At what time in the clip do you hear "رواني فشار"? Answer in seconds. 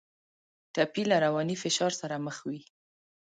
1.25-1.91